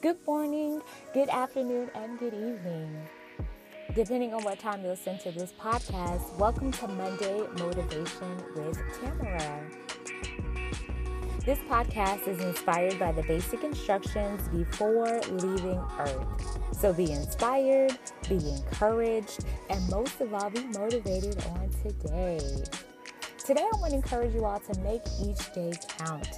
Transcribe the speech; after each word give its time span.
good 0.00 0.16
morning, 0.26 0.80
good 1.12 1.28
afternoon, 1.28 1.90
and 1.94 2.18
good 2.20 2.34
evening. 2.34 2.96
Depending 3.94 4.32
on 4.32 4.44
what 4.44 4.60
time 4.60 4.82
you 4.82 4.88
listen 4.88 5.18
to 5.18 5.32
this 5.32 5.52
podcast, 5.60 6.36
welcome 6.38 6.70
to 6.70 6.86
Monday 6.86 7.42
Motivation 7.58 8.36
with 8.54 8.80
Tamara. 9.00 9.60
This 11.44 11.58
podcast 11.60 12.28
is 12.28 12.40
inspired 12.40 12.96
by 13.00 13.10
the 13.10 13.22
basic 13.24 13.64
instructions 13.64 14.46
before 14.48 15.20
leaving 15.30 15.82
Earth. 15.98 16.58
So 16.72 16.92
be 16.92 17.10
inspired, 17.10 17.98
be 18.28 18.36
encouraged, 18.36 19.44
and 19.68 19.88
most 19.90 20.20
of 20.20 20.32
all, 20.32 20.48
be 20.50 20.62
motivated 20.66 21.44
on 21.46 21.70
today. 21.82 22.38
Today, 23.48 23.62
I 23.62 23.76
want 23.78 23.92
to 23.92 23.96
encourage 23.96 24.34
you 24.34 24.44
all 24.44 24.60
to 24.60 24.80
make 24.80 25.00
each 25.24 25.54
day 25.54 25.72
count. 25.96 26.28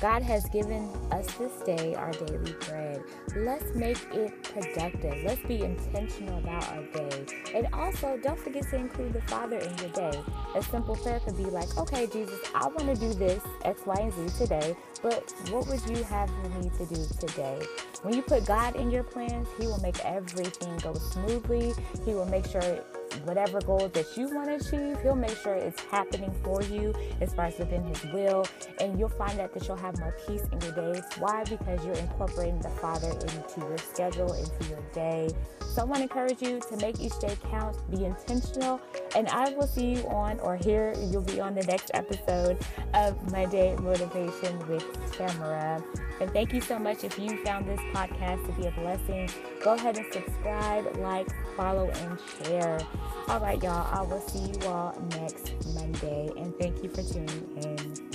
God 0.00 0.22
has 0.22 0.48
given 0.50 0.88
us 1.10 1.26
this 1.34 1.50
day 1.62 1.96
our 1.96 2.12
daily 2.12 2.54
bread. 2.60 3.02
Let's 3.34 3.74
make 3.74 3.98
it 4.12 4.44
productive. 4.44 5.24
Let's 5.24 5.42
be 5.48 5.62
intentional 5.62 6.38
about 6.38 6.62
our 6.68 6.84
day. 6.92 7.26
And 7.56 7.66
also, 7.72 8.20
don't 8.22 8.38
forget 8.38 8.70
to 8.70 8.76
include 8.76 9.14
the 9.14 9.20
Father 9.22 9.56
in 9.56 9.78
your 9.78 9.88
day. 9.88 10.22
A 10.54 10.62
simple 10.62 10.94
prayer 10.94 11.18
could 11.18 11.36
be 11.36 11.46
like, 11.46 11.76
okay, 11.76 12.06
Jesus, 12.06 12.38
I 12.54 12.68
want 12.68 12.86
to 12.86 12.94
do 12.94 13.14
this, 13.14 13.42
X, 13.64 13.80
Y, 13.84 13.96
and 13.98 14.30
Z 14.30 14.38
today, 14.38 14.76
but 15.02 15.34
what 15.50 15.66
would 15.66 15.84
you 15.90 16.04
have 16.04 16.30
for 16.30 16.48
me 16.50 16.70
to 16.78 16.86
do 16.86 17.04
today? 17.18 17.60
When 18.02 18.14
you 18.14 18.22
put 18.22 18.46
God 18.46 18.76
in 18.76 18.92
your 18.92 19.02
plans, 19.02 19.48
He 19.58 19.66
will 19.66 19.80
make 19.80 19.98
everything 20.04 20.76
go 20.78 20.94
smoothly. 20.94 21.72
He 22.04 22.14
will 22.14 22.26
make 22.26 22.46
sure 22.46 22.84
whatever 23.24 23.60
goals 23.60 23.92
that 23.92 24.16
you 24.16 24.34
want 24.34 24.48
to 24.48 24.54
achieve, 24.56 25.00
he'll 25.02 25.14
make 25.14 25.36
sure 25.36 25.54
it's 25.54 25.80
happening 25.84 26.32
for 26.42 26.62
you 26.62 26.94
as 27.20 27.34
far 27.34 27.46
as 27.46 27.58
within 27.58 27.84
his 27.84 28.02
will. 28.12 28.46
And 28.80 28.98
you'll 28.98 29.08
find 29.08 29.38
that, 29.38 29.52
that 29.54 29.66
you'll 29.66 29.76
have 29.76 29.98
more 29.98 30.16
peace 30.26 30.42
in 30.52 30.60
your 30.60 30.72
days. 30.72 31.02
Why? 31.18 31.44
Because 31.44 31.84
you're 31.84 31.94
incorporating 31.94 32.60
the 32.60 32.70
Father 32.70 33.10
into 33.10 33.60
your 33.60 33.78
schedule, 33.78 34.32
into 34.32 34.68
your 34.68 34.82
day. 34.92 35.30
So 35.74 35.82
I 35.82 35.84
want 35.84 35.98
to 35.98 36.02
encourage 36.02 36.42
you 36.42 36.60
to 36.60 36.76
make 36.78 37.00
each 37.00 37.18
day 37.20 37.36
count, 37.50 37.76
be 37.90 38.04
intentional, 38.04 38.80
and 39.14 39.28
I 39.28 39.50
will 39.50 39.68
see 39.68 39.92
you 39.94 40.08
on 40.08 40.40
or 40.40 40.56
here 40.56 40.94
you'll 40.98 41.22
be 41.22 41.40
on 41.40 41.54
the 41.54 41.62
next 41.62 41.90
episode 41.94 42.58
of 42.94 43.30
Monday 43.30 43.76
Motivation 43.76 44.58
with 44.68 44.84
Tamara. 45.12 45.82
And 46.20 46.30
thank 46.32 46.52
you 46.52 46.60
so 46.60 46.78
much 46.78 47.04
if 47.04 47.18
you 47.18 47.42
found 47.44 47.66
this 47.66 47.80
podcast 47.94 48.44
to 48.46 48.52
be 48.60 48.66
a 48.66 48.70
blessing. 48.72 49.28
Go 49.62 49.74
ahead 49.74 49.96
and 49.96 50.12
subscribe, 50.12 50.96
like, 50.98 51.28
follow, 51.56 51.88
and 51.88 52.18
share. 52.44 52.80
All 53.28 53.40
right, 53.40 53.62
y'all. 53.62 53.86
I 53.92 54.02
will 54.02 54.20
see 54.20 54.52
you 54.52 54.68
all 54.68 54.94
next 55.10 55.52
Monday. 55.74 56.30
And 56.36 56.56
thank 56.58 56.82
you 56.82 56.90
for 56.90 57.02
tuning 57.02 57.48
in. 57.56 58.09